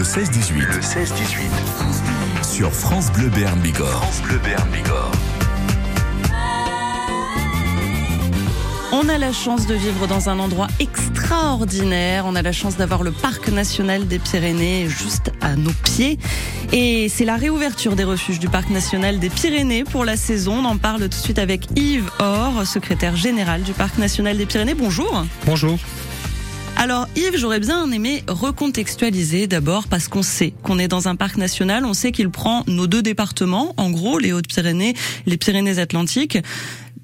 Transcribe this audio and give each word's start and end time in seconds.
Le 0.00 0.06
16-18. 0.06 0.54
Le 0.54 0.80
16-18. 0.80 2.54
Sur 2.54 2.72
France 2.72 3.12
Bleu 3.12 3.28
Béarn 3.28 3.60
Bigorre. 3.60 4.02
France 4.02 4.22
Bleu 4.22 4.38
Béarn 4.42 4.66
Bigorre. 4.70 5.12
On 8.92 9.10
a 9.10 9.18
la 9.18 9.30
chance 9.34 9.66
de 9.66 9.74
vivre 9.74 10.06
dans 10.06 10.30
un 10.30 10.38
endroit 10.38 10.68
extraordinaire. 10.78 12.24
On 12.26 12.34
a 12.34 12.40
la 12.40 12.52
chance 12.52 12.78
d'avoir 12.78 13.02
le 13.02 13.12
parc 13.12 13.50
national 13.50 14.06
des 14.06 14.18
Pyrénées 14.18 14.88
juste 14.88 15.32
à 15.42 15.54
nos 15.54 15.74
pieds. 15.84 16.18
Et 16.72 17.10
c'est 17.10 17.26
la 17.26 17.36
réouverture 17.36 17.94
des 17.94 18.04
refuges 18.04 18.38
du 18.38 18.48
parc 18.48 18.70
national 18.70 19.18
des 19.18 19.28
Pyrénées 19.28 19.84
pour 19.84 20.06
la 20.06 20.16
saison. 20.16 20.60
On 20.60 20.64
en 20.64 20.78
parle 20.78 21.02
tout 21.02 21.08
de 21.08 21.14
suite 21.14 21.38
avec 21.38 21.68
Yves 21.76 22.10
Or, 22.20 22.66
secrétaire 22.66 23.16
général 23.16 23.60
du 23.60 23.72
parc 23.72 23.98
national 23.98 24.38
des 24.38 24.46
Pyrénées. 24.46 24.72
Bonjour. 24.72 25.26
Bonjour. 25.44 25.78
Alors 26.80 27.06
Yves, 27.14 27.36
j'aurais 27.36 27.60
bien 27.60 27.92
aimé 27.92 28.24
recontextualiser 28.26 29.46
d'abord 29.46 29.86
parce 29.86 30.08
qu'on 30.08 30.22
sait 30.22 30.54
qu'on 30.62 30.78
est 30.78 30.88
dans 30.88 31.08
un 31.08 31.14
parc 31.14 31.36
national, 31.36 31.84
on 31.84 31.92
sait 31.92 32.10
qu'il 32.10 32.30
prend 32.30 32.64
nos 32.66 32.86
deux 32.86 33.02
départements, 33.02 33.74
en 33.76 33.90
gros 33.90 34.18
les 34.18 34.32
Hautes-Pyrénées, 34.32 34.94
les 35.26 35.36
Pyrénées-Atlantiques. 35.36 36.38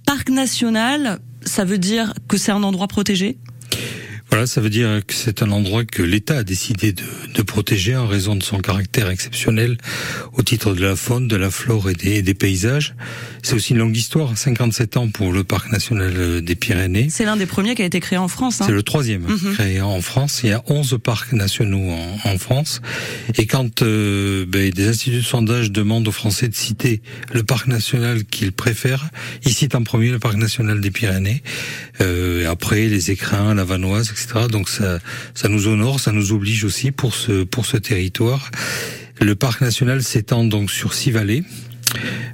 Parc 0.06 0.30
national, 0.30 1.18
ça 1.42 1.66
veut 1.66 1.76
dire 1.76 2.14
que 2.26 2.38
c'est 2.38 2.52
un 2.52 2.62
endroit 2.62 2.88
protégé? 2.88 3.36
Voilà, 4.28 4.46
ça 4.46 4.60
veut 4.60 4.70
dire 4.70 5.00
que 5.06 5.14
c'est 5.14 5.42
un 5.42 5.50
endroit 5.50 5.84
que 5.84 6.02
l'État 6.02 6.38
a 6.38 6.42
décidé 6.42 6.92
de, 6.92 7.02
de, 7.34 7.42
protéger 7.42 7.96
en 7.96 8.06
raison 8.06 8.34
de 8.34 8.42
son 8.42 8.58
caractère 8.58 9.08
exceptionnel 9.08 9.78
au 10.32 10.42
titre 10.42 10.74
de 10.74 10.82
la 10.82 10.96
faune, 10.96 11.28
de 11.28 11.36
la 11.36 11.50
flore 11.50 11.90
et 11.90 11.94
des, 11.94 12.22
des 12.22 12.34
paysages. 12.34 12.94
C'est 13.42 13.54
aussi 13.54 13.72
une 13.72 13.78
longue 13.78 13.96
histoire, 13.96 14.36
57 14.36 14.96
ans 14.96 15.08
pour 15.08 15.32
le 15.32 15.44
parc 15.44 15.70
national 15.70 16.42
des 16.42 16.54
Pyrénées. 16.56 17.08
C'est 17.10 17.24
l'un 17.24 17.36
des 17.36 17.46
premiers 17.46 17.74
qui 17.76 17.82
a 17.82 17.84
été 17.84 18.00
créé 18.00 18.18
en 18.18 18.28
France. 18.28 18.60
Hein. 18.60 18.64
C'est 18.66 18.72
le 18.72 18.82
troisième 18.82 19.26
mm-hmm. 19.26 19.52
créé 19.54 19.80
en 19.80 20.00
France. 20.00 20.40
Il 20.42 20.50
y 20.50 20.52
a 20.52 20.62
11 20.66 20.98
parcs 21.02 21.32
nationaux 21.32 21.90
en, 21.90 22.18
en 22.28 22.38
France. 22.38 22.80
Et 23.38 23.46
quand 23.46 23.82
euh, 23.82 24.44
ben, 24.46 24.70
des 24.70 24.88
instituts 24.88 25.18
de 25.18 25.22
sondage 25.22 25.70
demandent 25.70 26.08
aux 26.08 26.12
Français 26.12 26.48
de 26.48 26.54
citer 26.54 27.00
le 27.32 27.44
parc 27.44 27.68
national 27.68 28.24
qu'ils 28.24 28.52
préfèrent, 28.52 29.10
ils 29.44 29.52
citent 29.52 29.74
en 29.74 29.84
premier 29.84 30.10
le 30.10 30.18
parc 30.18 30.36
national 30.36 30.80
des 30.80 30.90
Pyrénées. 30.90 31.42
Euh, 32.00 32.50
après, 32.50 32.86
les 32.88 33.10
écrins, 33.10 33.54
la 33.54 33.64
Vanoise, 33.64 34.10
Donc 34.50 34.68
ça, 34.68 34.98
ça 35.34 35.48
nous 35.48 35.68
honore, 35.68 36.00
ça 36.00 36.12
nous 36.12 36.32
oblige 36.32 36.64
aussi 36.64 36.90
pour 36.90 37.14
ce 37.14 37.44
pour 37.44 37.66
ce 37.66 37.76
territoire. 37.76 38.50
Le 39.20 39.34
parc 39.34 39.60
national 39.62 40.02
s'étend 40.02 40.44
donc 40.44 40.70
sur 40.70 40.92
six 40.92 41.10
vallées. 41.10 41.44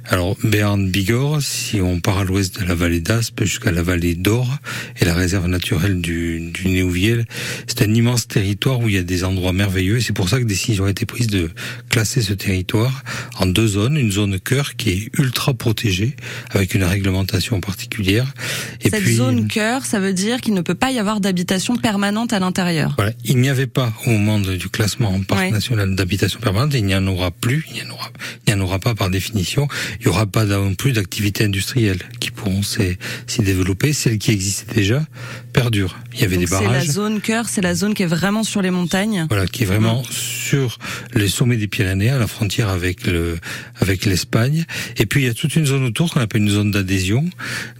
Alors, 0.05 0.35
Béarn-Bigorre, 0.43 1.41
si 1.41 1.79
on 1.79 2.01
part 2.01 2.19
à 2.19 2.23
l'ouest 2.25 2.59
de 2.59 2.65
la 2.65 2.75
vallée 2.75 2.99
d'Aspe 2.99 3.45
jusqu'à 3.45 3.71
la 3.71 3.81
vallée 3.81 4.15
d'Or 4.15 4.57
et 4.99 5.05
la 5.05 5.13
réserve 5.13 5.47
naturelle 5.47 6.01
du, 6.01 6.51
du 6.51 6.67
Néouviel, 6.67 7.25
c'est 7.67 7.83
un 7.83 7.93
immense 7.93 8.27
territoire 8.27 8.81
où 8.81 8.89
il 8.89 8.95
y 8.95 8.97
a 8.97 9.03
des 9.03 9.23
endroits 9.23 9.53
merveilleux 9.53 9.97
et 9.97 10.01
c'est 10.01 10.13
pour 10.13 10.27
ça 10.27 10.39
que 10.39 10.43
décision 10.43 10.85
a 10.85 10.89
été 10.89 11.05
prise 11.05 11.27
de 11.27 11.49
classer 11.89 12.21
ce 12.21 12.33
territoire 12.33 13.03
en 13.39 13.45
deux 13.45 13.67
zones. 13.67 13.95
Une 13.97 14.11
zone 14.11 14.39
cœur 14.41 14.75
qui 14.75 14.89
est 14.89 15.09
ultra 15.17 15.53
protégée 15.53 16.17
avec 16.49 16.73
une 16.73 16.83
réglementation 16.83 17.61
particulière. 17.61 18.33
Et 18.81 18.89
Cette 18.89 19.03
puis, 19.03 19.15
zone 19.15 19.47
cœur, 19.47 19.85
ça 19.85 20.01
veut 20.01 20.13
dire 20.13 20.41
qu'il 20.41 20.53
ne 20.53 20.61
peut 20.61 20.75
pas 20.75 20.91
y 20.91 20.99
avoir 20.99 21.21
d'habitation 21.21 21.77
permanente 21.77 22.33
à 22.33 22.39
l'intérieur. 22.39 22.93
Voilà. 22.97 23.13
Il 23.23 23.37
n'y 23.37 23.49
avait 23.49 23.67
pas 23.67 23.93
au 24.05 24.09
moment 24.09 24.39
du 24.39 24.67
classement 24.67 25.09
en 25.09 25.21
parc 25.21 25.41
ouais. 25.41 25.51
national 25.51 25.95
d'habitation 25.95 26.41
permanente 26.41 26.75
et 26.75 26.79
il 26.79 26.85
n'y 26.85 26.95
en 26.95 27.07
aura 27.07 27.31
plus, 27.31 27.65
il 27.69 27.75
n'y 27.75 27.89
en 27.89 27.93
aura, 27.93 28.11
il 28.45 28.53
n'y 28.53 28.59
en 28.59 28.63
aura 28.63 28.79
pas 28.79 28.95
par 28.95 29.09
définition 29.09 29.67
il 29.99 30.03
n'y 30.03 30.07
aura 30.07 30.25
pas 30.25 30.45
non 30.45 30.75
plus 30.75 30.93
d'activités 30.93 31.43
industrielles 31.43 32.01
qui 32.19 32.31
pourront 32.31 32.61
s'y 32.63 33.41
développer. 33.41 33.93
Celles 33.93 34.17
qui 34.17 34.31
existaient 34.31 34.73
déjà 34.73 35.05
perdurent. 35.53 35.97
Il 36.13 36.21
y 36.21 36.23
avait 36.23 36.35
Donc 36.35 36.45
des 36.45 36.51
barrages. 36.51 36.81
C'est 36.81 36.87
la 36.87 36.93
zone 36.93 37.21
cœur, 37.21 37.47
c'est 37.47 37.61
la 37.61 37.75
zone 37.75 37.93
qui 37.93 38.03
est 38.03 38.07
vraiment 38.07 38.43
sur 38.43 38.61
les 38.61 38.71
montagnes. 38.71 39.27
Voilà, 39.29 39.47
qui 39.47 39.63
est 39.63 39.65
vraiment 39.65 40.01
mmh. 40.01 40.11
sur 40.11 40.79
les 41.13 41.27
sommets 41.27 41.57
des 41.57 41.67
Pyrénées, 41.67 42.09
à 42.09 42.17
la 42.17 42.27
frontière 42.27 42.69
avec 42.69 43.07
le 43.07 43.37
avec 43.79 44.05
l'Espagne. 44.05 44.65
Et 44.97 45.05
puis 45.05 45.21
il 45.21 45.27
y 45.27 45.29
a 45.29 45.33
toute 45.33 45.55
une 45.55 45.65
zone 45.65 45.83
autour 45.83 46.13
qu'on 46.13 46.19
appelle 46.19 46.41
une 46.41 46.49
zone 46.49 46.71
d'adhésion 46.71 47.23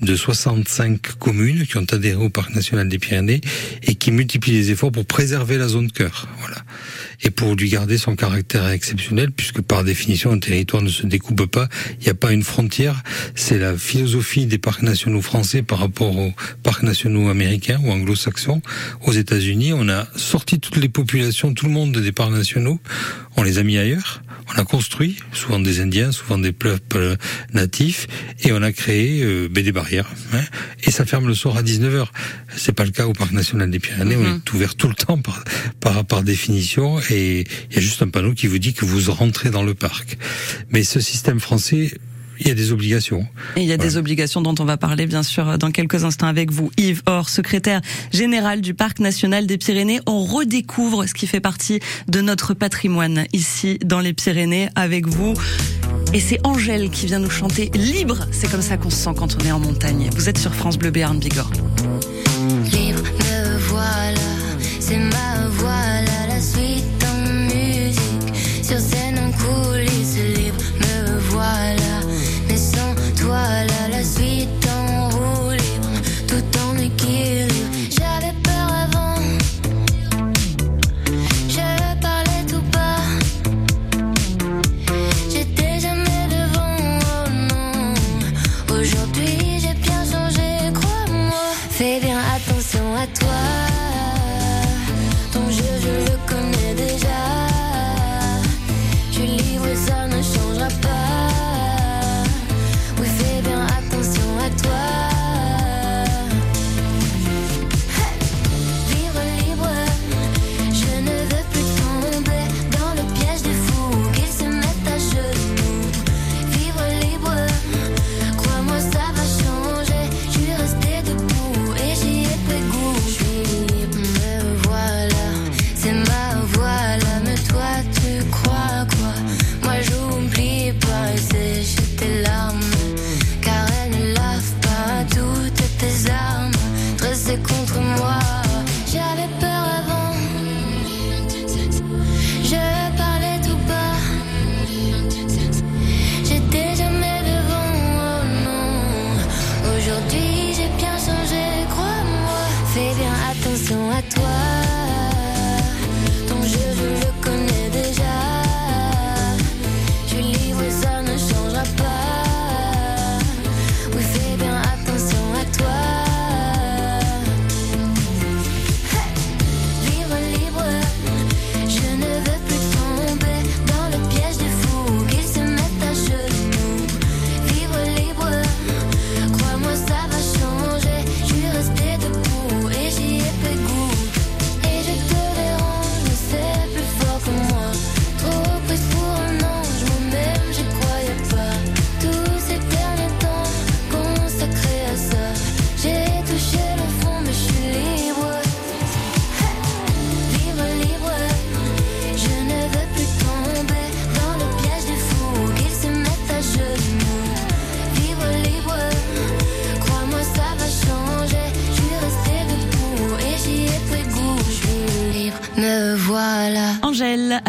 de 0.01 0.15
65 0.15 1.01
communes 1.19 1.65
qui 1.65 1.77
ont 1.77 1.85
adhéré 1.91 2.23
au 2.23 2.29
parc 2.29 2.53
national 2.55 2.87
des 2.87 2.99
Pyrénées 2.99 3.41
et 3.83 3.95
qui 3.95 4.11
multiplient 4.11 4.53
les 4.53 4.71
efforts 4.71 4.91
pour 4.91 5.05
préserver 5.05 5.57
la 5.57 5.67
zone 5.67 5.91
cœur. 5.91 6.27
Voilà. 6.39 6.57
Et 7.23 7.31
pour 7.31 7.55
lui 7.55 7.69
garder 7.69 7.97
son 7.97 8.15
caractère 8.15 8.67
exceptionnel, 8.69 9.31
puisque 9.31 9.61
par 9.61 9.83
définition 9.83 10.31
un 10.31 10.39
territoire 10.39 10.83
ne 10.83 10.89
se 10.89 11.05
découpe 11.05 11.45
pas, 11.45 11.69
il 11.99 12.03
n'y 12.03 12.09
a 12.09 12.15
pas 12.15 12.33
une 12.33 12.43
frontière. 12.43 13.01
C'est 13.35 13.57
la 13.57 13.77
philosophie 13.77 14.45
des 14.45 14.57
parcs 14.57 14.83
nationaux 14.83 15.21
français 15.21 15.61
par 15.61 15.79
rapport 15.79 16.17
aux 16.17 16.33
parcs 16.63 16.83
nationaux 16.83 17.29
américains 17.29 17.62
ou 17.71 17.91
anglo-saxons. 17.91 18.61
Aux 19.01 19.11
États-Unis, 19.11 19.73
on 19.73 19.89
a 19.89 20.07
sorti 20.15 20.59
toutes 20.59 20.77
les 20.77 20.89
populations, 20.89 21.53
tout 21.53 21.65
le 21.65 21.71
monde 21.71 21.97
des 21.97 22.11
parcs 22.11 22.31
nationaux, 22.31 22.79
on 23.37 23.43
les 23.43 23.57
a 23.57 23.63
mis 23.63 23.77
ailleurs. 23.77 24.21
On 24.55 24.59
a 24.59 24.65
construit, 24.65 25.17
souvent 25.31 25.59
des 25.59 25.79
Indiens, 25.79 26.11
souvent 26.11 26.37
des 26.37 26.51
peuples 26.51 27.15
natifs, 27.53 28.07
et 28.43 28.51
on 28.51 28.61
a 28.61 28.71
créé 28.71 29.23
euh, 29.23 29.47
des 29.47 29.71
barrières. 29.71 30.09
Hein, 30.33 30.43
et 30.83 30.91
ça 30.91 31.05
ferme 31.05 31.27
le 31.27 31.33
soir 31.33 31.55
à 31.57 31.63
19h. 31.63 32.07
C'est 32.55 32.73
pas 32.73 32.83
le 32.83 32.91
cas 32.91 33.07
au 33.07 33.13
Parc 33.13 33.31
National 33.31 33.71
des 33.71 33.79
Pyrénées, 33.79 34.17
mm 34.17 34.23
-hmm. 34.23 34.33
on 34.33 34.37
est 34.37 34.53
ouvert 34.53 34.75
tout 34.75 34.89
le 34.89 34.95
temps 34.95 35.17
par, 35.17 35.43
par, 35.79 36.05
par 36.05 36.23
définition, 36.23 36.99
et 37.09 37.45
il 37.69 37.75
y 37.75 37.79
a 37.79 37.81
juste 37.81 38.01
un 38.01 38.09
panneau 38.09 38.33
qui 38.33 38.47
vous 38.47 38.59
dit 38.59 38.73
que 38.73 38.85
vous 38.85 39.11
rentrez 39.11 39.49
dans 39.49 39.63
le 39.63 39.73
parc. 39.73 40.17
Mais 40.71 40.83
ce 40.83 40.99
système 40.99 41.39
français 41.39 41.93
il 42.39 42.47
y 42.47 42.51
a 42.51 42.53
des 42.53 42.71
obligations. 42.71 43.25
Et 43.55 43.61
il 43.61 43.67
y 43.67 43.71
a 43.71 43.75
voilà. 43.75 43.89
des 43.89 43.97
obligations 43.97 44.41
dont 44.41 44.55
on 44.59 44.65
va 44.65 44.77
parler 44.77 45.05
bien 45.05 45.23
sûr 45.23 45.57
dans 45.57 45.71
quelques 45.71 46.03
instants 46.03 46.27
avec 46.27 46.51
vous. 46.51 46.71
Yves 46.77 47.01
Or, 47.05 47.29
secrétaire 47.29 47.81
général 48.11 48.61
du 48.61 48.73
Parc 48.73 48.99
national 48.99 49.47
des 49.47 49.57
Pyrénées. 49.57 49.99
On 50.05 50.23
redécouvre 50.23 51.07
ce 51.07 51.13
qui 51.13 51.27
fait 51.27 51.39
partie 51.39 51.79
de 52.07 52.21
notre 52.21 52.53
patrimoine 52.53 53.25
ici 53.33 53.79
dans 53.83 53.99
les 53.99 54.13
Pyrénées 54.13 54.69
avec 54.75 55.07
vous. 55.07 55.33
Et 56.13 56.19
c'est 56.19 56.39
Angèle 56.45 56.89
qui 56.89 57.05
vient 57.05 57.19
nous 57.19 57.29
chanter 57.29 57.71
Libre. 57.73 58.27
C'est 58.31 58.49
comme 58.49 58.61
ça 58.61 58.77
qu'on 58.77 58.89
se 58.89 58.97
sent 58.97 59.11
quand 59.17 59.35
on 59.41 59.45
est 59.45 59.51
en 59.51 59.59
montagne. 59.59 60.09
Vous 60.15 60.29
êtes 60.29 60.37
sur 60.37 60.53
France 60.53 60.77
Bleu 60.77 60.91
Béarn 60.91 61.19
Bigorre. 61.19 61.51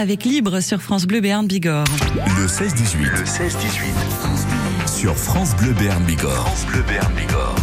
Avec 0.05 0.25
Libre 0.25 0.61
sur 0.61 0.83
France 0.83 1.06
Bleu 1.06 1.23
Béarn 1.23 1.47
Bigorre. 1.47 1.87
Le 2.39 2.47
16-18. 2.47 3.05
Le 3.05 3.25
16-18. 3.25 4.99
Sur 4.99 5.17
France 5.17 5.56
Bleu 5.56 5.73
Béarn 5.73 6.05
Bigorre. 6.05 6.47
France 6.47 6.67
Bleu 6.67 6.83
Béarn 6.87 7.11
Bigorre. 7.15 7.56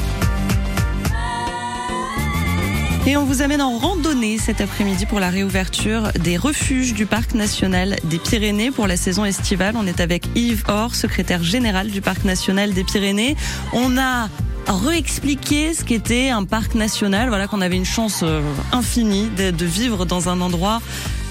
Et 3.06 3.16
on 3.16 3.26
vous 3.26 3.44
amène 3.44 3.62
en 3.62 3.78
randonnée 3.78 4.40
cet 4.40 4.60
après-midi 4.60 5.06
pour 5.06 5.20
la 5.20 5.30
réouverture 5.30 6.12
des 6.20 6.36
refuges 6.36 6.96
du 6.96 7.06
Parc 7.06 7.36
national 7.36 7.98
des 8.06 8.18
Pyrénées 8.18 8.72
pour 8.72 8.88
la 8.88 8.98
saison 8.98 9.24
estivale. 9.24 9.76
On 9.78 9.86
est 9.86 10.00
avec 10.00 10.26
Yves 10.34 10.64
Or, 10.68 10.96
secrétaire 10.96 11.44
général 11.44 11.92
du 11.92 12.02
Parc 12.02 12.24
national 12.24 12.74
des 12.74 12.84
Pyrénées. 12.84 13.36
On 13.72 14.00
a 14.00 14.30
réexpliqué 14.68 15.74
ce 15.76 15.84
qu'était 15.84 16.30
un 16.30 16.44
parc 16.44 16.76
national. 16.76 17.30
Voilà 17.30 17.48
qu'on 17.48 17.62
avait 17.62 17.78
une 17.78 17.86
chance 17.86 18.22
euh, 18.24 18.42
infinie 18.72 19.30
de, 19.38 19.66
vivre 19.66 20.06
dans 20.06 20.30
un 20.30 20.42
endroit 20.42 20.82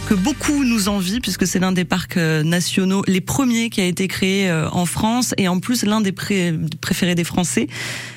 que 0.09 0.15
beaucoup 0.15 0.65
nous 0.65 0.89
envient 0.89 1.21
puisque 1.21 1.47
c'est 1.47 1.59
l'un 1.59 1.73
des 1.73 1.85
parcs 1.85 2.17
euh, 2.17 2.43
nationaux, 2.43 3.03
les 3.07 3.21
premiers 3.21 3.71
qui 3.71 3.81
a 3.81 3.85
été 3.85 4.09
créé 4.09 4.49
euh, 4.51 4.69
en 4.71 4.87
France 4.87 5.35
et 5.37 5.49
en 5.49 5.61
plus 5.61 5.85
l'un 5.85 6.01
des 6.01 6.13
préférés 6.13 7.15
des 7.15 7.25
Français. 7.25 7.67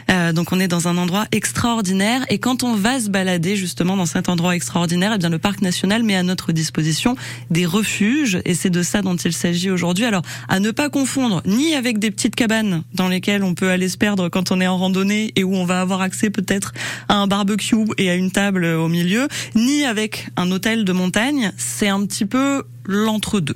Euh, 0.10 0.34
donc 0.34 0.52
on 0.52 0.60
est 0.60 0.68
dans 0.68 0.88
un 0.88 0.98
endroit 0.98 1.26
extraordinaire 1.32 2.26
et 2.30 2.38
quand 2.38 2.64
on 2.64 2.76
va 2.76 3.00
se 3.00 3.10
balader 3.10 3.56
justement 3.56 3.98
dans 3.98 4.06
cet 4.06 4.30
endroit 4.30 4.56
extraordinaire, 4.56 5.14
eh 5.16 5.18
bien 5.18 5.30
le 5.30 5.40
parc 5.40 5.62
national 5.62 6.04
met 6.04 6.16
à 6.16 6.24
notre 6.24 6.52
disposition 6.52 7.16
des 7.50 7.66
refuges 7.66 8.40
et 8.46 8.54
c'est 8.54 8.70
de 8.70 8.84
ça 8.84 9.02
dont 9.02 9.16
il 9.16 9.34
s'agit 9.34 9.70
aujourd'hui. 9.70 10.06
Alors 10.06 10.24
à 10.50 10.60
ne 10.60 10.72
pas 10.72 10.90
confondre 10.90 11.42
ni 11.46 11.74
avec 11.76 12.00
des 12.00 12.12
petites 12.12 12.36
cabanes 12.36 12.84
dans 12.94 13.08
lesquelles 13.08 13.44
on 13.44 13.54
peut 13.54 13.70
aller 13.70 13.90
se 13.90 13.98
perdre 13.98 14.30
quand 14.30 14.52
on 14.52 14.62
est 14.62 14.68
en 14.68 14.78
randonnée 14.78 15.32
et 15.36 15.44
où 15.44 15.56
on 15.56 15.66
va 15.66 15.82
avoir 15.82 16.02
accès 16.02 16.30
peut-être 16.30 16.74
à 17.10 17.16
un 17.16 17.28
barbecue 17.28 17.76
et 17.98 18.10
à 18.10 18.16
une 18.16 18.32
table 18.32 18.66
au 18.66 18.88
milieu, 18.88 19.28
ni 19.56 19.86
avec 19.86 20.28
un 20.36 20.52
hôtel 20.52 20.86
de 20.86 20.92
montagne. 20.92 21.52
C'est 21.58 21.88
un 21.88 22.06
petit 22.06 22.26
peu 22.26 22.64
l'entre-deux. 22.86 23.56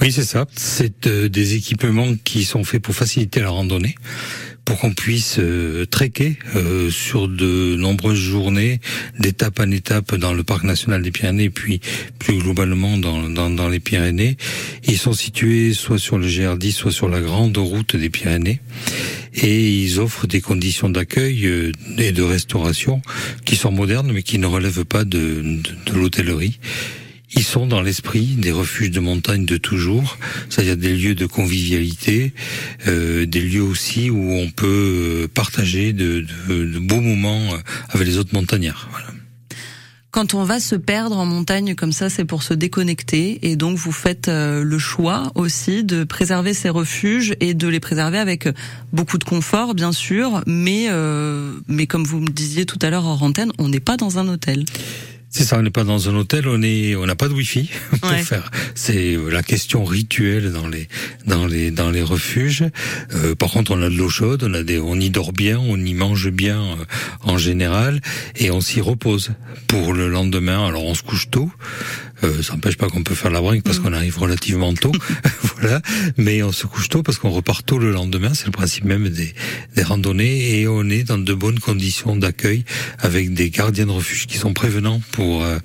Oui, 0.00 0.12
c'est 0.12 0.24
ça. 0.24 0.46
C'est 0.54 1.06
euh, 1.06 1.28
des 1.28 1.54
équipements 1.54 2.14
qui 2.24 2.44
sont 2.44 2.64
faits 2.64 2.82
pour 2.82 2.94
faciliter 2.94 3.40
la 3.40 3.50
randonnée 3.50 3.94
pour 4.66 4.80
qu'on 4.80 4.92
puisse 4.92 5.36
euh, 5.38 5.86
trekker 5.86 6.36
euh, 6.56 6.90
sur 6.90 7.28
de 7.28 7.76
nombreuses 7.76 8.18
journées, 8.18 8.80
d'étape 9.18 9.60
en 9.60 9.70
étape 9.70 10.16
dans 10.16 10.34
le 10.34 10.42
parc 10.42 10.64
national 10.64 11.02
des 11.02 11.12
Pyrénées, 11.12 11.50
puis 11.50 11.80
plus 12.18 12.36
globalement 12.38 12.98
dans, 12.98 13.68
les 13.68 13.80
Pyrénées. 13.80 14.36
Ils 14.86 14.98
sont 14.98 15.12
situés 15.12 15.72
soit 15.72 16.00
sur 16.00 16.18
le 16.18 16.26
GR10, 16.26 16.72
soit 16.72 16.92
sur 16.92 17.08
la 17.08 17.20
grande 17.20 17.56
route 17.56 17.94
des 17.94 18.10
Pyrénées, 18.10 18.60
et 19.34 19.82
ils 19.82 20.00
offrent 20.00 20.26
des 20.26 20.40
conditions 20.40 20.90
d'accueil 20.90 21.46
euh, 21.46 21.72
et 21.96 22.10
de 22.10 22.22
restauration 22.22 23.00
qui 23.44 23.54
sont 23.54 23.70
modernes, 23.70 24.10
mais 24.12 24.24
qui 24.24 24.38
ne 24.38 24.46
relèvent 24.46 24.84
pas 24.84 25.04
de 25.04 25.60
l'hôtellerie. 25.94 26.58
Ils 27.36 27.44
sont 27.44 27.66
dans 27.66 27.82
l'esprit 27.82 28.34
des 28.38 28.50
refuges 28.50 28.90
de 28.90 29.00
montagne 29.00 29.44
de 29.44 29.58
toujours, 29.58 30.16
c'est-à-dire 30.48 30.76
des 30.76 30.96
lieux 30.96 31.14
de 31.14 31.26
convivialité, 31.26 32.32
euh, 32.86 33.26
des 33.26 33.42
lieux 33.42 33.62
aussi 33.62 34.08
où 34.08 34.32
on 34.32 34.50
peut 34.50 34.66
euh, 34.66 35.28
partager 35.28 35.92
de, 35.92 36.24
de, 36.48 36.64
de 36.64 36.78
beaux 36.78 37.00
moments 37.00 37.52
euh, 37.52 37.58
avec 37.90 38.06
les 38.08 38.16
autres 38.16 38.34
montagnards. 38.34 38.88
Voilà. 38.90 39.08
Quand 40.16 40.32
on 40.32 40.44
va 40.44 40.60
se 40.60 40.76
perdre 40.76 41.18
en 41.18 41.26
montagne 41.26 41.74
comme 41.74 41.92
ça, 41.92 42.08
c'est 42.08 42.24
pour 42.24 42.42
se 42.42 42.54
déconnecter 42.54 43.38
et 43.42 43.54
donc 43.54 43.76
vous 43.76 43.92
faites 43.92 44.28
euh, 44.28 44.64
le 44.64 44.78
choix 44.78 45.30
aussi 45.34 45.84
de 45.84 46.04
préserver 46.04 46.54
ces 46.54 46.70
refuges 46.70 47.34
et 47.40 47.52
de 47.52 47.68
les 47.68 47.80
préserver 47.80 48.16
avec 48.16 48.48
beaucoup 48.94 49.18
de 49.18 49.24
confort 49.24 49.74
bien 49.74 49.92
sûr, 49.92 50.42
mais 50.46 50.86
euh, 50.88 51.52
mais 51.68 51.86
comme 51.86 52.04
vous 52.04 52.20
me 52.20 52.30
disiez 52.30 52.64
tout 52.64 52.78
à 52.80 52.88
l'heure 52.88 53.04
en 53.04 53.20
antenne, 53.20 53.52
on 53.58 53.68
n'est 53.68 53.78
pas 53.78 53.98
dans 53.98 54.18
un 54.18 54.26
hôtel. 54.26 54.64
C'est 55.36 55.44
ça, 55.44 55.58
on 55.58 55.62
n'est 55.62 55.68
pas 55.68 55.84
dans 55.84 56.08
un 56.08 56.14
hôtel, 56.14 56.48
on 56.48 56.62
est, 56.62 56.96
on 56.96 57.04
n'a 57.04 57.14
pas 57.14 57.28
de 57.28 57.34
wifi 57.34 57.68
pour 58.00 58.10
ouais. 58.10 58.22
faire. 58.22 58.50
C'est 58.74 59.18
la 59.30 59.42
question 59.42 59.84
rituelle 59.84 60.50
dans 60.50 60.66
les, 60.66 60.88
dans 61.26 61.46
les, 61.46 61.70
dans 61.70 61.90
les 61.90 62.00
refuges. 62.00 62.64
Euh, 63.12 63.34
par 63.34 63.50
contre, 63.50 63.72
on 63.72 63.82
a 63.82 63.90
de 63.90 63.94
l'eau 63.94 64.08
chaude, 64.08 64.44
on 64.48 64.54
a 64.54 64.62
des, 64.62 64.78
on 64.78 64.98
y 64.98 65.10
dort 65.10 65.34
bien, 65.34 65.58
on 65.58 65.76
y 65.76 65.92
mange 65.92 66.30
bien 66.30 66.62
euh, 66.62 66.84
en 67.22 67.36
général, 67.36 68.00
et 68.36 68.50
on 68.50 68.62
s'y 68.62 68.80
repose 68.80 69.32
pour 69.66 69.92
le 69.92 70.08
lendemain. 70.08 70.66
Alors, 70.66 70.86
on 70.86 70.94
se 70.94 71.02
couche 71.02 71.28
tôt. 71.28 71.50
Euh, 72.24 72.42
ça 72.42 72.54
n'empêche 72.54 72.76
pas 72.76 72.88
qu'on 72.88 73.02
peut 73.02 73.14
faire 73.14 73.30
la 73.30 73.40
brinque 73.40 73.62
parce 73.62 73.78
mmh. 73.78 73.82
qu'on 73.82 73.92
arrive 73.92 74.18
relativement 74.18 74.74
tôt, 74.74 74.92
voilà. 75.58 75.80
Mais 76.16 76.42
on 76.42 76.52
se 76.52 76.66
couche 76.66 76.88
tôt 76.88 77.02
parce 77.02 77.18
qu'on 77.18 77.30
repart 77.30 77.64
tôt 77.64 77.78
le 77.78 77.92
lendemain. 77.92 78.32
C'est 78.34 78.46
le 78.46 78.52
principe 78.52 78.84
même 78.84 79.08
des, 79.08 79.34
des 79.74 79.82
randonnées 79.82 80.60
et 80.60 80.68
on 80.68 80.88
est 80.88 81.04
dans 81.04 81.18
de 81.18 81.34
bonnes 81.34 81.58
conditions 81.58 82.16
d'accueil 82.16 82.64
avec 82.98 83.34
des 83.34 83.50
gardiens 83.50 83.86
de 83.86 83.90
refuge 83.90 84.26
qui 84.26 84.38
sont 84.38 84.52
prévenants 84.52 85.00
pour 85.12 85.44
euh, 85.44 85.58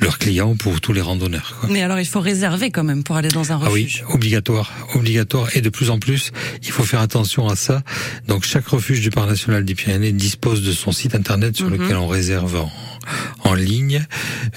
leurs 0.00 0.18
clients, 0.18 0.56
pour 0.56 0.80
tous 0.80 0.92
les 0.92 1.00
randonneurs. 1.00 1.56
Quoi. 1.60 1.68
Mais 1.70 1.82
alors 1.82 2.00
il 2.00 2.06
faut 2.06 2.20
réserver 2.20 2.70
quand 2.70 2.84
même 2.84 3.04
pour 3.04 3.16
aller 3.16 3.28
dans 3.28 3.52
un 3.52 3.56
refuge. 3.56 4.02
Ah 4.02 4.06
oui, 4.08 4.14
obligatoire, 4.14 4.72
obligatoire 4.94 5.56
et 5.56 5.60
de 5.60 5.68
plus 5.68 5.90
en 5.90 5.98
plus, 5.98 6.32
il 6.62 6.70
faut 6.70 6.84
faire 6.84 7.00
attention 7.00 7.48
à 7.48 7.56
ça. 7.56 7.82
Donc 8.28 8.44
chaque 8.44 8.66
refuge 8.66 9.00
du 9.00 9.10
parc 9.10 9.28
national 9.28 9.64
des 9.64 9.74
Pyrénées 9.74 10.12
dispose 10.12 10.62
de 10.62 10.72
son 10.72 10.92
site 10.92 11.14
internet 11.14 11.56
sur 11.56 11.70
mmh. 11.70 11.76
lequel 11.76 11.96
on 11.96 12.08
réserve 12.08 12.56
en, 12.56 12.72
en 13.40 13.54
ligne. 13.54 14.04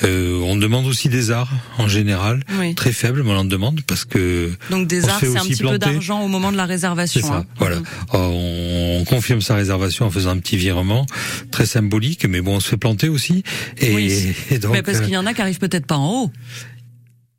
Euh, 0.04 0.40
on 0.44 0.56
demande 0.56 0.86
aussi 0.86 1.10
des 1.10 1.32
arts 1.32 1.52
en 1.78 1.88
général, 1.88 2.44
oui. 2.60 2.76
très 2.76 2.92
faible, 2.92 3.24
mais 3.24 3.32
on 3.32 3.38
en 3.38 3.46
demande 3.46 3.82
parce 3.88 4.06
que 4.06 4.52
donc 4.70 4.88
des 4.88 5.08
arts, 5.08 5.20
c'est 5.20 5.38
un 5.38 5.42
petit 5.44 5.56
planter. 5.56 5.80
peu 5.80 5.94
d'argent 5.94 6.22
au 6.22 6.28
moment 6.28 6.52
de 6.52 6.58
la 6.58 6.66
réservation. 6.66 7.22
C'est 7.22 7.28
ça. 7.28 7.38
Hein. 7.38 7.46
Voilà, 7.58 7.78
mmh. 7.78 7.84
on, 8.14 8.98
on, 9.02 9.06
confirme 9.06 9.42
sa 9.42 9.56
réservation 9.56 10.06
en 10.06 10.10
faisant 10.10 10.32
un 10.32 10.40
petit 10.40 10.58
virement 10.58 11.06
très 11.52 11.66
symbolique, 11.66 12.26
mais 12.26 12.42
bon, 12.42 12.56
on 12.56 12.60
se 12.60 12.70
fait 12.70 12.78
planter 12.78 13.10
aussi. 13.10 13.44
Et, 13.78 13.94
oui. 13.94 14.36
et 14.50 14.60
donc, 14.60 14.74
mais 14.74 14.82
parce 14.82 15.02
qu'il 15.02 15.12
y 15.12 15.18
en 15.18 15.26
a 15.26 15.34
qui 15.34 15.42
arrivent 15.42 15.60
peut-être 15.60 15.86
pas 15.86 15.98
en 15.98 16.24
haut. 16.24 16.32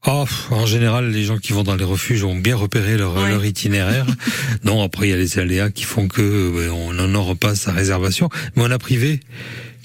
Oh, 0.08 0.24
en 0.50 0.66
général, 0.66 1.10
les 1.10 1.24
gens 1.24 1.38
qui 1.38 1.52
vont 1.52 1.64
dans 1.64 1.74
les 1.74 1.84
refuges 1.84 2.22
ont 2.22 2.36
bien 2.36 2.54
repéré 2.54 2.96
leur, 2.96 3.16
ouais. 3.16 3.28
leur 3.28 3.44
itinéraire. 3.44 4.06
non, 4.64 4.82
après 4.82 5.08
il 5.08 5.10
y 5.10 5.14
a 5.14 5.16
les 5.16 5.38
aléas 5.38 5.70
qui 5.70 5.82
font 5.82 6.06
que 6.06 6.22
euh, 6.22 6.70
on 6.70 6.92
n'honore 6.92 7.36
pas 7.36 7.56
sa 7.56 7.72
réservation, 7.72 8.28
mais 8.54 8.62
on 8.62 8.70
a 8.70 8.78
privé 8.78 9.20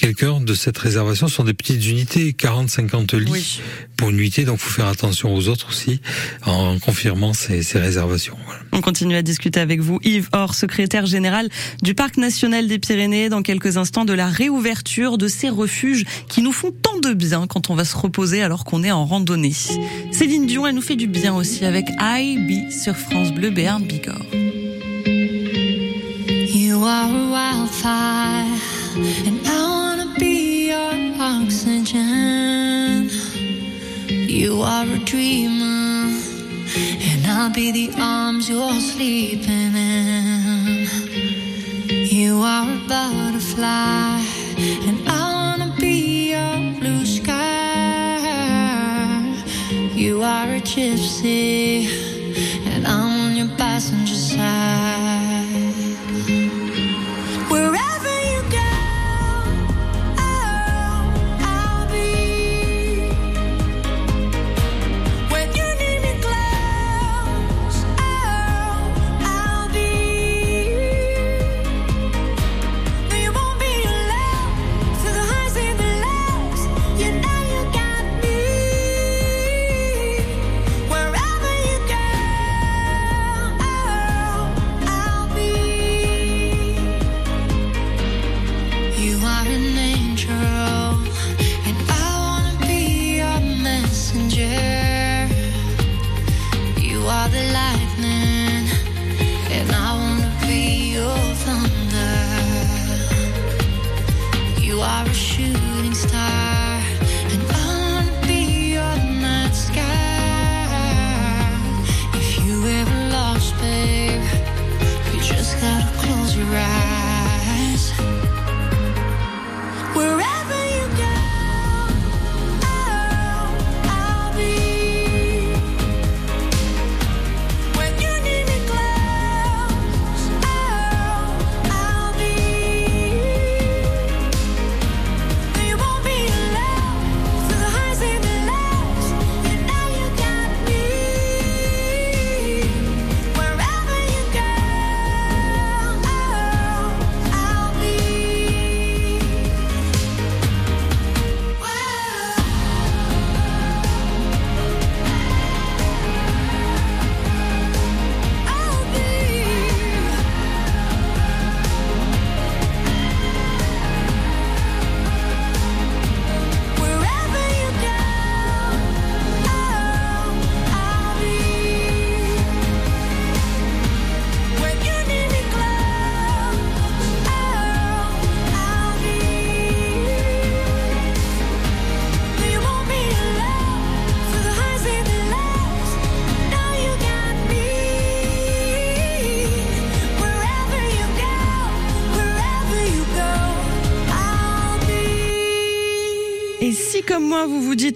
quelqu'un 0.02 0.42
de 0.42 0.54
cette 0.56 0.80
réservation. 0.80 1.28
Sont 1.28 1.44
des 1.44 1.54
petites 1.54 1.86
unités, 1.88 2.32
40-50 2.32 3.16
lits 3.18 3.32
oui. 3.32 3.62
pour 3.98 4.10
une 4.10 4.16
nuitée, 4.16 4.46
donc 4.46 4.58
faut 4.58 4.72
faire 4.72 4.88
attention 4.88 5.34
aux 5.34 5.48
autres 5.48 5.70
aussi 5.70 6.02
en 6.46 6.80
confirmant 6.80 7.34
ces, 7.34 7.62
ces 7.62 7.78
réservations. 7.78 8.36
Voilà. 8.46 8.62
On 8.72 8.82
continue 8.82 9.16
à 9.16 9.22
discuter 9.22 9.60
avec 9.60 9.80
vous, 9.80 10.00
Yves 10.04 10.30
Or, 10.34 10.56
secrétaire 10.56 11.06
général 11.06 11.50
du 11.84 11.94
Parc 11.94 12.18
national 12.18 12.68
des 12.68 12.80
Pyrénées, 12.80 13.30
dans 13.30 13.44
quelques 13.44 13.78
instants 13.78 14.04
de 14.04 14.14
la 14.14 14.28
réouverture 14.28 15.20
de 15.20 15.28
ces 15.28 15.50
refuges 15.50 16.04
qui 16.28 16.42
nous 16.42 16.52
font 16.52 16.72
tant 16.72 16.98
de 16.98 17.14
bien 17.14 17.46
quand 17.46 17.70
on 17.70 17.76
va 17.76 17.86
se 17.86 17.96
reposer 17.96 18.42
alors 18.42 18.64
qu'on 18.64 18.84
est 18.84 18.92
en 18.92 19.06
randonnée. 19.06 19.54
Céline 20.12 20.48
Dion, 20.48 20.66
elle 20.66 20.76
nous 20.76 20.82
fait 20.82 20.96
du 20.96 21.08
bien 21.08 21.36
aussi 21.36 21.64
avec 21.64 21.86
I 22.00 22.38
Be 22.40 22.72
sur 22.72 22.96
France 22.96 23.32
Bleu 23.32 23.52
Béarn 23.52 23.84
Bigorre. 23.84 24.26
You 26.54 26.84
are 26.84 27.12
a 27.12 27.30
wildfire 27.32 28.62
and 29.28 29.41
You 34.62 34.68
are 34.68 34.86
a 34.86 35.00
dreamer 35.00 36.22
and 37.10 37.26
I'll 37.26 37.50
be 37.50 37.72
the 37.72 37.92
arms 38.00 38.48
you're 38.48 38.80
sleeping 38.80 39.74
in. 39.76 40.88
You 41.90 42.44
are 42.44 42.70
a 42.70 42.78
butterfly 42.88 44.22
and 44.88 45.10
I 45.10 45.20
wanna 45.34 45.74
be 45.80 46.30
your 46.34 46.80
blue 46.80 47.04
sky. 47.08 48.22
You 49.96 50.22
are 50.22 50.54
a 50.54 50.62
gypsy 50.62 51.88
and 52.68 52.86
I'm 52.86 53.32
on 53.32 53.36
your 53.36 53.50
passenger 53.58 54.14
side. 54.14 54.91
time 90.32 90.61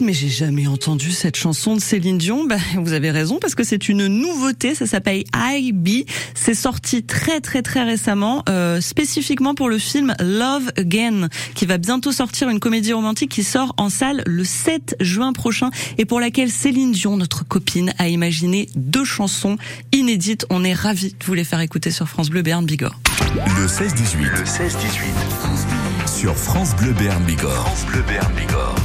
mais 0.01 0.13
j'ai 0.13 0.29
jamais 0.29 0.67
entendu 0.67 1.11
cette 1.11 1.35
chanson 1.35 1.75
de 1.75 1.81
Céline 1.81 2.17
Dion. 2.17 2.45
Ben, 2.45 2.59
vous 2.77 2.93
avez 2.93 3.11
raison, 3.11 3.39
parce 3.39 3.55
que 3.55 3.63
c'est 3.63 3.89
une 3.89 4.07
nouveauté. 4.07 4.75
Ça 4.75 4.85
s'appelle 4.85 5.23
I.B. 5.35 6.07
C'est 6.33 6.53
sorti 6.53 7.03
très 7.03 7.41
très 7.41 7.61
très 7.61 7.83
récemment, 7.83 8.43
euh, 8.49 8.81
spécifiquement 8.81 9.55
pour 9.55 9.69
le 9.69 9.77
film 9.77 10.15
Love 10.19 10.71
Again, 10.77 11.29
qui 11.53 11.65
va 11.65 11.77
bientôt 11.77 12.11
sortir 12.11 12.49
une 12.49 12.59
comédie 12.59 12.93
romantique 12.93 13.31
qui 13.31 13.43
sort 13.43 13.73
en 13.77 13.89
salle 13.89 14.23
le 14.25 14.43
7 14.43 14.95
juin 14.99 15.33
prochain 15.33 15.69
et 15.97 16.05
pour 16.05 16.19
laquelle 16.19 16.51
Céline 16.51 16.91
Dion, 16.91 17.17
notre 17.17 17.45
copine, 17.45 17.93
a 17.97 18.07
imaginé 18.07 18.69
deux 18.75 19.05
chansons 19.05 19.57
inédites. 19.91 20.45
On 20.49 20.63
est 20.63 20.73
ravis 20.73 21.09
de 21.09 21.25
vous 21.25 21.33
les 21.33 21.43
faire 21.43 21.59
écouter 21.59 21.91
sur 21.91 22.07
France 22.07 22.29
Bleu 22.29 22.41
Béarn 22.41 22.65
Bigorre. 22.65 22.99
Le 23.35 23.67
16-18. 23.67 24.17
Le 24.21 24.43
16-18. 24.43 26.19
Sur 26.19 26.35
France 26.35 26.75
Bleu 26.75 26.93
Béarn 26.93 27.23
Bigorre. 27.23 27.65
France 27.67 27.85
Bleu 27.85 28.03
Béarn 28.07 28.33
Bigorre. 28.33 28.75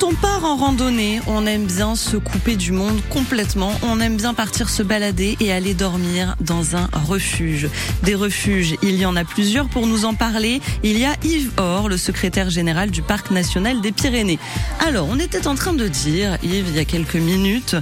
Quand 0.00 0.08
on 0.08 0.14
part 0.14 0.44
en 0.44 0.56
randonnée, 0.56 1.20
on 1.26 1.46
aime 1.46 1.66
bien 1.66 1.94
se 1.94 2.16
couper 2.16 2.56
du 2.56 2.72
monde 2.72 2.98
complètement. 3.10 3.72
On 3.82 4.00
aime 4.00 4.16
bien 4.16 4.32
partir 4.32 4.70
se 4.70 4.82
balader 4.82 5.36
et 5.40 5.52
aller 5.52 5.74
dormir 5.74 6.36
dans 6.40 6.74
un 6.74 6.88
refuge. 7.06 7.68
Des 8.02 8.14
refuges, 8.14 8.76
il 8.82 8.96
y 8.96 9.04
en 9.04 9.14
a 9.14 9.24
plusieurs. 9.24 9.68
Pour 9.68 9.86
nous 9.86 10.06
en 10.06 10.14
parler, 10.14 10.62
il 10.82 10.98
y 10.98 11.04
a 11.04 11.14
Yves 11.22 11.50
Or, 11.58 11.88
le 11.88 11.98
secrétaire 11.98 12.48
général 12.48 12.90
du 12.90 13.02
Parc 13.02 13.30
national 13.30 13.82
des 13.82 13.92
Pyrénées. 13.92 14.38
Alors, 14.86 15.06
on 15.10 15.18
était 15.18 15.46
en 15.46 15.54
train 15.54 15.74
de 15.74 15.86
dire, 15.86 16.38
Yves, 16.42 16.68
il 16.68 16.76
y 16.76 16.78
a 16.78 16.84
quelques 16.86 17.16
minutes, 17.16 17.76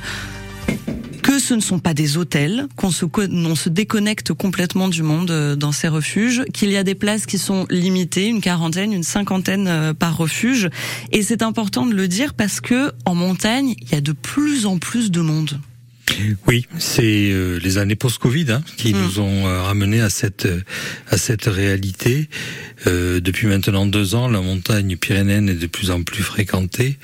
ce 1.48 1.54
ne 1.54 1.60
sont 1.60 1.78
pas 1.78 1.94
des 1.94 2.18
hôtels, 2.18 2.66
qu'on 2.76 2.90
se, 2.90 3.06
on 3.16 3.54
se 3.54 3.70
déconnecte 3.70 4.34
complètement 4.34 4.88
du 4.88 5.02
monde 5.02 5.30
euh, 5.30 5.56
dans 5.56 5.72
ces 5.72 5.88
refuges, 5.88 6.44
qu'il 6.52 6.70
y 6.70 6.76
a 6.76 6.84
des 6.84 6.94
places 6.94 7.24
qui 7.24 7.38
sont 7.38 7.66
limitées, 7.70 8.26
une 8.26 8.42
quarantaine, 8.42 8.92
une 8.92 9.02
cinquantaine 9.02 9.66
euh, 9.66 9.94
par 9.94 10.16
refuge. 10.18 10.68
Et 11.10 11.22
c'est 11.22 11.40
important 11.42 11.86
de 11.86 11.94
le 11.94 12.06
dire 12.06 12.34
parce 12.34 12.60
que 12.60 12.92
en 13.06 13.14
montagne, 13.14 13.74
il 13.80 13.92
y 13.92 13.94
a 13.94 14.02
de 14.02 14.12
plus 14.12 14.66
en 14.66 14.76
plus 14.76 15.10
de 15.10 15.22
monde. 15.22 15.58
Oui, 16.46 16.66
c'est 16.78 17.30
euh, 17.30 17.58
les 17.62 17.78
années 17.78 17.96
post-Covid 17.96 18.50
hein, 18.50 18.62
qui 18.76 18.92
mmh. 18.92 18.98
nous 18.98 19.20
ont 19.20 19.46
euh, 19.46 19.62
ramenés 19.62 20.00
à 20.00 20.10
cette 20.10 20.48
à 21.10 21.16
cette 21.16 21.44
réalité. 21.44 22.28
Euh, 22.86 23.20
depuis 23.20 23.46
maintenant 23.46 23.86
deux 23.86 24.14
ans, 24.14 24.28
la 24.28 24.40
montagne 24.40 24.96
pyrénéenne 24.96 25.48
est 25.48 25.54
de 25.54 25.66
plus 25.66 25.90
en 25.90 26.02
plus 26.02 26.22
fréquentée. 26.22 26.98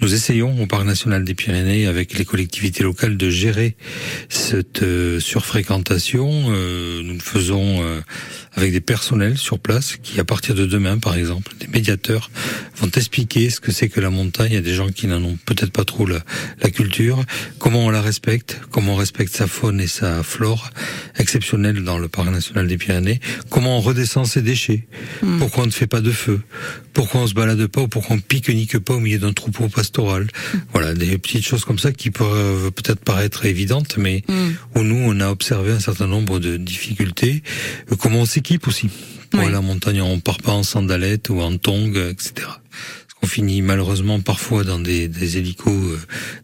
Nous 0.00 0.14
essayons 0.14 0.62
au 0.62 0.66
Parc 0.66 0.86
national 0.86 1.24
des 1.24 1.34
Pyrénées 1.34 1.86
avec 1.86 2.16
les 2.16 2.24
collectivités 2.24 2.82
locales 2.82 3.18
de 3.18 3.28
gérer 3.28 3.76
cette 4.30 4.82
euh, 4.82 5.20
surfréquentation. 5.20 6.30
Euh, 6.48 7.02
nous 7.02 7.12
le 7.12 7.20
faisons 7.20 7.82
euh, 7.82 8.00
avec 8.54 8.72
des 8.72 8.80
personnels 8.80 9.36
sur 9.36 9.58
place 9.58 9.98
qui, 10.02 10.18
à 10.18 10.24
partir 10.24 10.54
de 10.54 10.64
demain, 10.64 10.96
par 10.96 11.16
exemple, 11.16 11.52
des 11.60 11.66
médiateurs, 11.66 12.30
vont 12.76 12.90
expliquer 12.96 13.50
ce 13.50 13.60
que 13.60 13.72
c'est 13.72 13.90
que 13.90 14.00
la 14.00 14.08
montagne. 14.08 14.56
A 14.56 14.62
des 14.62 14.72
gens 14.72 14.88
qui 14.88 15.06
n'en 15.06 15.22
ont 15.22 15.36
peut-être 15.44 15.70
pas 15.70 15.84
trop 15.84 16.06
la, 16.06 16.20
la, 16.62 16.70
culture, 16.70 17.22
comment 17.58 17.84
on 17.84 17.90
la 17.90 18.00
respecte, 18.00 18.58
comment 18.70 18.94
on 18.94 18.96
respecte 18.96 19.36
sa 19.36 19.46
faune 19.46 19.82
et 19.82 19.86
sa 19.86 20.22
flore 20.22 20.70
exceptionnelle 21.18 21.84
dans 21.84 21.98
le 21.98 22.08
Parc 22.08 22.30
national 22.30 22.66
des 22.68 22.78
Pyrénées, 22.78 23.20
comment 23.50 23.76
on 23.76 23.80
redescend 23.82 24.26
ses 24.26 24.40
déchets, 24.40 24.86
hmm. 25.22 25.38
pourquoi 25.40 25.64
on 25.64 25.66
ne 25.66 25.72
fait 25.72 25.86
pas 25.86 26.00
de 26.00 26.10
feu, 26.10 26.40
pourquoi 26.94 27.20
on 27.20 27.26
se 27.26 27.34
balade 27.34 27.66
pas 27.66 27.82
ou 27.82 27.88
pourquoi 27.88 28.16
on 28.16 28.20
pique-nique 28.20 28.78
pas 28.78 28.94
au 28.94 29.00
milieu 29.00 29.18
d'un 29.18 29.34
troupeau 29.34 29.68
pastoral. 29.68 29.89
Voilà, 30.72 30.94
des 30.94 31.18
petites 31.18 31.44
choses 31.44 31.64
comme 31.64 31.78
ça 31.78 31.92
qui 31.92 32.10
peuvent 32.10 32.70
peut-être 32.72 33.00
paraître 33.00 33.44
évidentes, 33.46 33.96
mais 33.96 34.24
mm. 34.28 34.78
où 34.78 34.82
nous, 34.82 34.96
on 34.96 35.20
a 35.20 35.28
observé 35.30 35.72
un 35.72 35.80
certain 35.80 36.06
nombre 36.06 36.38
de 36.38 36.56
difficultés. 36.56 37.42
Comment 37.98 38.20
on 38.20 38.26
s'équipe 38.26 38.66
aussi. 38.68 38.90
Pour 39.30 39.48
la 39.48 39.60
montagne, 39.60 40.02
on 40.02 40.18
part 40.18 40.38
pas 40.38 40.52
en 40.52 40.64
sandalettes 40.64 41.28
ou 41.28 41.40
en 41.40 41.56
tongs, 41.56 41.94
etc. 41.94 42.48
On 43.22 43.26
finit 43.26 43.60
malheureusement 43.60 44.20
parfois 44.20 44.64
dans 44.64 44.78
des, 44.78 45.06
des 45.06 45.36
hélicos 45.36 45.72
euh, 45.72 45.98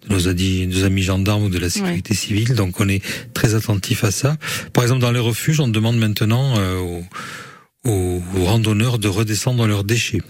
de 0.08 0.14
nos, 0.14 0.76
nos, 0.78 0.84
amis 0.84 1.02
gendarmes 1.02 1.44
ou 1.44 1.48
de 1.48 1.58
la 1.58 1.70
sécurité 1.70 2.14
civile, 2.14 2.54
donc 2.54 2.80
on 2.80 2.88
est 2.88 3.02
très 3.32 3.54
attentif 3.54 4.04
à 4.04 4.10
ça. 4.10 4.36
Par 4.72 4.84
exemple, 4.84 5.00
dans 5.00 5.10
les 5.10 5.20
refuges, 5.20 5.60
on 5.60 5.68
demande 5.68 5.96
maintenant 5.96 6.58
euh, 6.58 7.00
aux, 7.84 8.22
aux, 8.34 8.44
randonneurs 8.44 8.98
de 8.98 9.08
redescendre 9.08 9.66
leurs 9.66 9.84
déchets. 9.84 10.20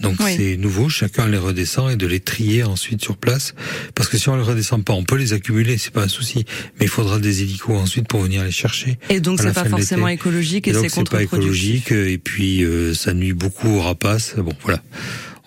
Donc 0.00 0.16
c'est 0.20 0.56
nouveau, 0.56 0.88
chacun 0.88 1.26
les 1.26 1.38
redescend 1.38 1.90
et 1.90 1.96
de 1.96 2.06
les 2.06 2.20
trier 2.20 2.64
ensuite 2.64 3.02
sur 3.02 3.16
place. 3.16 3.54
Parce 3.94 4.08
que 4.08 4.18
si 4.18 4.28
on 4.28 4.36
les 4.36 4.42
redescend 4.42 4.84
pas, 4.84 4.92
on 4.92 5.04
peut 5.04 5.16
les 5.16 5.32
accumuler, 5.32 5.78
c'est 5.78 5.92
pas 5.92 6.04
un 6.04 6.08
souci. 6.08 6.44
Mais 6.78 6.86
il 6.86 6.90
faudra 6.90 7.18
des 7.18 7.42
hélicos 7.42 7.76
ensuite 7.76 8.08
pour 8.08 8.20
venir 8.20 8.44
les 8.44 8.50
chercher. 8.50 8.98
Et 9.08 9.20
donc 9.20 9.40
c'est 9.40 9.52
pas 9.52 9.64
forcément 9.64 10.08
écologique 10.08 10.68
et, 10.68 10.70
et 10.70 10.88
c'est 10.88 11.08
pas 11.08 11.22
écologique 11.22 11.92
et 11.92 12.18
puis 12.18 12.64
euh, 12.64 12.94
ça 12.94 13.14
nuit 13.14 13.32
beaucoup 13.32 13.68
aux 13.68 13.80
rapaces. 13.80 14.34
Bon 14.36 14.52
voilà 14.62 14.82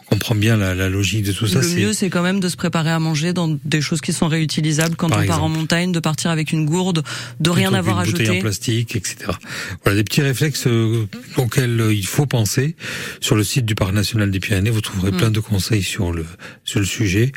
comprend 0.10 0.36
bien 0.36 0.58
la, 0.58 0.76
la, 0.76 0.90
logique 0.90 1.24
de 1.24 1.32
tout 1.32 1.48
ça. 1.48 1.62
Le 1.62 1.68
mieux, 1.68 1.94
c'est 1.94 2.10
quand 2.10 2.24
même 2.24 2.40
de 2.40 2.50
se 2.50 2.58
préparer 2.58 2.90
à 2.90 3.00
manger 3.00 3.34
dans 3.34 3.58
des 3.64 3.82
choses 3.82 4.02
qui 4.02 4.14
sont 4.14 4.28
réutilisables 4.28 4.96
quand 4.96 5.08
on 5.16 5.26
part 5.26 5.44
en 5.44 5.50
montagne, 5.50 5.92
de 5.92 6.00
partir 6.00 6.32
avec 6.32 6.52
une 6.52 6.66
gourde, 6.66 7.04
de 7.40 7.50
rien 7.50 7.74
avoir 7.74 8.00
à 8.00 8.06
jeter. 8.06 8.30
en 8.30 8.40
plastique, 8.40 8.96
etc. 8.96 9.32
Voilà 9.84 9.98
des 9.98 10.04
petits 10.04 10.22
réflexes 10.22 10.68
euh, 10.68 11.08
auxquels 11.38 11.80
euh, 11.80 11.94
il 11.94 12.06
faut 12.06 12.26
penser. 12.26 12.76
Sur 13.22 13.36
le 13.36 13.44
site 13.44 13.66
du 13.66 13.76
Parc 13.76 13.94
national 13.94 14.32
des 14.32 14.40
Pyrénées, 14.40 14.70
vous 14.70 14.82
trouverez 14.82 15.12
mm. 15.12 15.18
plein 15.18 15.32
de 15.32 15.40
conseils 15.40 15.84
sur 15.84 16.12
le 16.12 16.26
sur 16.64 16.80
le 16.80 16.86
sujet. 16.86 17.32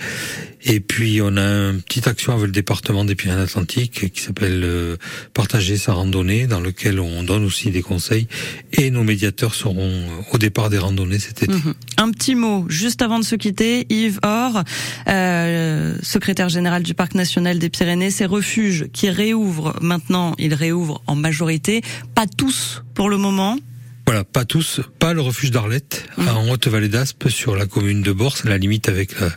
Et 0.64 0.80
puis 0.80 1.20
on 1.22 1.36
a 1.36 1.70
une 1.70 1.82
petite 1.82 2.06
action 2.06 2.32
avec 2.32 2.46
le 2.46 2.52
département 2.52 3.04
des 3.04 3.14
Pyrénées-Atlantiques 3.14 4.12
qui 4.12 4.22
s'appelle 4.22 4.62
euh, 4.64 4.96
Partager 5.34 5.76
sa 5.76 5.92
randonnée, 5.92 6.46
dans 6.46 6.60
lequel 6.60 7.00
on 7.00 7.22
donne 7.22 7.44
aussi 7.44 7.70
des 7.70 7.82
conseils. 7.82 8.28
Et 8.72 8.90
nos 8.90 9.02
médiateurs 9.02 9.54
seront 9.54 10.02
au 10.32 10.38
départ 10.38 10.70
des 10.70 10.78
randonnées 10.78 11.18
cet 11.18 11.42
été. 11.42 11.52
Mm-hmm. 11.52 11.74
Un 11.98 12.10
petit 12.10 12.34
mot 12.34 12.61
juste 12.68 13.02
avant 13.02 13.18
de 13.18 13.24
se 13.24 13.34
quitter, 13.34 13.86
Yves 13.88 14.20
Or, 14.22 14.62
euh, 15.08 15.96
secrétaire 16.02 16.48
général 16.48 16.82
du 16.82 16.94
Parc 16.94 17.14
national 17.14 17.58
des 17.58 17.68
Pyrénées, 17.68 18.10
ces 18.10 18.26
refuges 18.26 18.86
qui 18.92 19.10
réouvrent 19.10 19.74
maintenant, 19.80 20.34
ils 20.38 20.54
réouvrent 20.54 21.02
en 21.06 21.14
majorité, 21.14 21.82
pas 22.14 22.26
tous 22.26 22.82
pour 22.94 23.08
le 23.08 23.16
moment. 23.16 23.58
Voilà, 24.06 24.24
pas 24.24 24.44
tous, 24.44 24.80
pas 24.98 25.12
le 25.12 25.20
refuge 25.20 25.52
d'Arlette, 25.52 26.08
mmh. 26.18 26.28
en 26.28 26.50
Haute-Vallée 26.50 26.88
d'Aspe, 26.88 27.28
sur 27.28 27.54
la 27.54 27.66
commune 27.66 28.02
de 28.02 28.12
Borse, 28.12 28.44
la 28.44 28.58
limite 28.58 28.88
avec 28.88 29.18
la, 29.20 29.30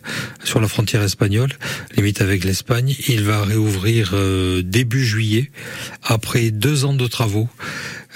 sur 0.44 0.60
la 0.60 0.68
frontière 0.68 1.04
espagnole, 1.04 1.52
limite 1.96 2.20
avec 2.20 2.44
l'Espagne. 2.44 2.96
Il 3.08 3.24
va 3.24 3.44
réouvrir 3.44 4.12
euh, 4.14 4.64
début 4.64 5.06
juillet, 5.06 5.52
après 6.04 6.50
deux 6.50 6.84
ans 6.84 6.96
de 6.96 7.06
travaux. 7.06 7.48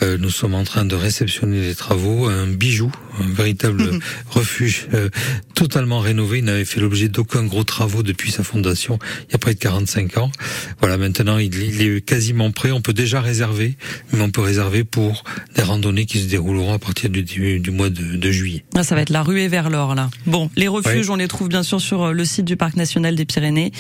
Euh, 0.02 0.18
nous 0.18 0.30
sommes 0.30 0.54
en 0.54 0.64
train 0.64 0.86
de 0.86 0.96
réceptionner 0.96 1.62
les 1.62 1.76
travaux, 1.76 2.28
un 2.28 2.48
bijou, 2.48 2.92
un 3.20 3.34
véritable 3.34 3.84
mhm. 3.84 4.00
refuge 4.30 4.88
euh, 4.94 5.10
totalement 5.56 6.00
rénové. 6.00 6.40
Il 6.40 6.46
n'avait 6.46 6.66
fait 6.66 6.80
l'objet 6.80 7.10
d'aucun 7.10 7.44
gros 7.44 7.64
travaux 7.64 8.04
depuis 8.04 8.32
sa 8.32 8.44
fondation 8.44 9.00
il 9.28 9.34
y 9.34 9.36
a 9.36 9.38
près 9.38 9.54
de 9.54 9.60
45 9.60 10.18
ans. 10.18 10.32
Voilà, 10.80 10.98
maintenant 10.98 11.38
il, 11.38 11.82
est 11.82 12.02
quasiment 12.02 12.52
prêt. 12.52 12.72
On 12.72 12.82
peut 12.82 12.94
déjà 12.94 13.22
réserver, 13.22 13.76
mais 14.14 14.22
on 14.22 14.32
peut 14.32 14.42
réserver 14.42 14.84
pour 14.84 15.24
des 15.56 15.64
randonnées 15.64 16.06
qui 16.06 16.20
se 16.20 16.28
dérouleront 16.28 16.74
à 16.74 16.80
partir 16.80 17.10
du, 17.10 17.24
du, 17.24 17.72
mois 17.72 17.90
de, 17.90 18.32
juillet. 18.32 18.64
Ah, 18.76 18.84
ça 18.84 18.96
va 18.96 19.02
être 19.02 19.10
la 19.10 19.24
ruée 19.24 19.48
vers 19.48 19.70
l'or 19.70 19.96
là. 19.96 20.10
Bon, 20.26 20.50
les 20.56 20.68
refuges, 20.68 21.10
on 21.10 21.16
les 21.16 21.28
trouve 21.28 21.50
bien 21.50 21.64
sûr 21.64 21.82
sur 21.82 22.04
euh, 22.04 22.12
le 22.12 22.26
site 22.26 22.46
du 22.46 22.56
Parc 22.56 22.76
national 22.76 23.16
des 23.16 23.26
Pyrénées. 23.26 23.72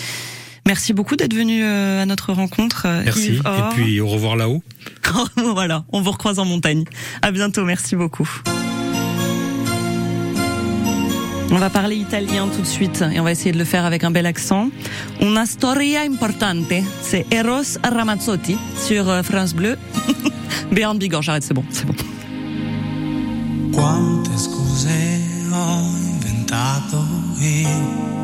Merci 0.66 0.94
beaucoup 0.94 1.16
d'être 1.16 1.34
venu 1.34 1.63
euh, 1.63 2.01
à 2.01 2.06
notre 2.06 2.34
rencontre. 2.34 2.84
Euh, 2.86 3.01
merci. 3.04 3.38
Et 3.38 3.75
puis 3.75 4.00
au 4.00 4.08
revoir 4.08 4.36
là-haut. 4.36 4.62
voilà, 5.38 5.86
on 5.92 6.01
vous 6.01 6.12
recroise 6.12 6.39
en 6.39 6.46
montagne. 6.46 6.84
À 7.22 7.32
bientôt. 7.32 7.66
Merci 7.66 7.96
beaucoup. 7.96 8.30
On 11.51 11.58
va 11.58 11.72
parler 11.72 11.96
italien 11.96 12.48
tout 12.48 12.62
de 12.62 12.68
suite 12.68 13.04
et 13.12 13.20
on 13.20 13.24
va 13.24 13.32
essayer 13.32 13.51
de 13.51 13.58
le 13.58 13.66
faire 13.66 13.84
avec 13.84 14.04
un 14.04 14.12
bel 14.12 14.28
accent. 14.28 14.70
Una 15.20 15.48
storia 15.48 16.01
importante, 16.01 16.72
c'est 17.01 17.25
Eros 17.34 17.80
Ramazzotti 17.84 18.56
sur 18.78 19.10
euh, 19.10 19.24
France 19.24 19.56
Bleu. 19.56 19.78
Béarn 20.72 21.00
Bigorre, 21.00 21.24
j'arrête, 21.24 21.44
c'est 21.44 21.56
bon, 21.56 21.66
c'est 21.72 21.88
bon. 21.88 21.96
Quante 23.74 24.30
scuse 24.38 24.88
ho 25.51 25.80
inventato 26.50 27.04
io? 27.42 28.19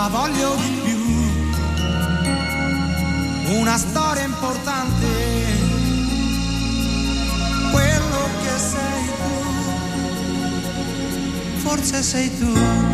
la 0.00 0.06
voglio 0.06 0.54
di 0.54 0.80
più. 0.84 0.96
Una 3.58 3.76
storia 3.76 4.22
importante, 4.22 5.06
quello 7.72 8.28
che 8.42 8.58
sei 8.58 9.06
tu, 9.18 9.32
forse 11.58 12.02
sei 12.02 12.38
tu. 12.38 12.87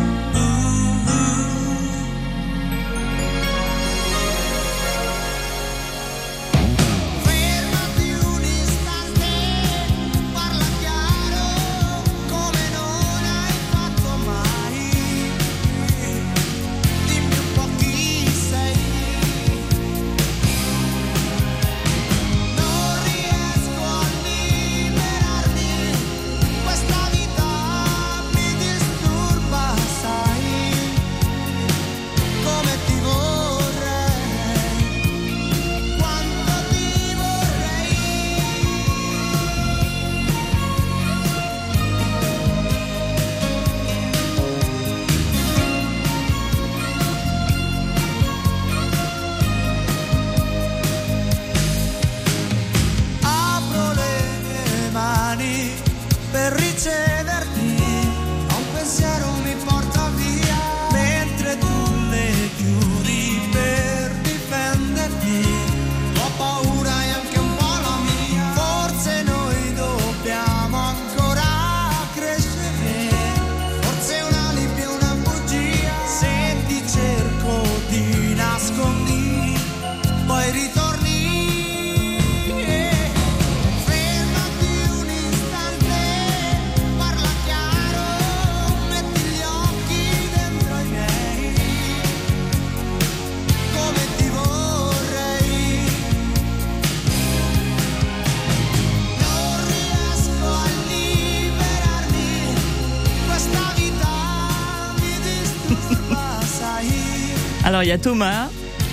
Alors 107.65 107.83
il 107.83 107.89
y 107.89 107.91
a 107.91 107.97
Thomas 107.97 108.47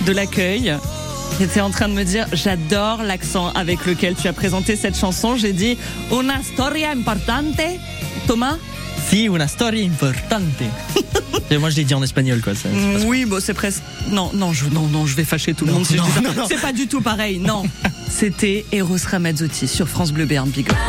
de 0.05 0.11
l'accueil 0.11 0.73
qui 1.37 1.43
était 1.43 1.61
en 1.61 1.69
train 1.69 1.87
de 1.87 1.93
me 1.93 2.03
dire 2.03 2.25
j'adore 2.33 3.01
l'accent 3.03 3.49
avec 3.53 3.85
lequel 3.85 4.15
tu 4.15 4.27
as 4.27 4.33
présenté 4.33 4.75
cette 4.75 4.97
chanson. 4.97 5.35
J'ai 5.37 5.53
dit 5.53 5.77
una 6.11 6.41
storia 6.43 6.91
importante. 6.91 7.59
Thomas? 8.27 8.57
Si, 9.09 9.27
una 9.29 9.47
storia 9.47 9.85
importante. 9.85 10.43
Et 11.51 11.57
moi, 11.57 11.69
je 11.69 11.75
l'ai 11.75 11.83
dit 11.83 11.93
en 11.93 12.01
espagnol, 12.01 12.41
quoi. 12.41 12.55
ça-. 12.55 12.69
Oui, 13.05 13.25
bon 13.25 13.39
c'est 13.41 13.53
presque. 13.53 13.81
Non, 14.09 14.31
non, 14.33 14.53
je, 14.53 14.65
non, 14.69 14.87
non, 14.87 15.05
je 15.05 15.15
vais 15.15 15.25
fâcher 15.25 15.53
tout 15.53 15.65
le 15.65 15.71
Non, 15.71 15.77
monde 15.79 15.85
si 15.87 15.95
non, 15.95 16.03
je 16.05 16.09
dis 16.09 16.15
ça. 16.15 16.21
non, 16.21 16.33
non. 16.41 16.45
C'est 16.47 16.61
pas 16.61 16.71
du 16.73 16.87
tout 16.87 17.01
pareil. 17.01 17.37
Non, 17.39 17.63
c'était 18.09 18.65
Eros 18.71 18.95
Ramazzotti 19.09 19.67
sur 19.67 19.87
France 19.87 20.11
Bleu 20.13 20.25
Béarn 20.25 20.49
Bigorre. 20.49 20.77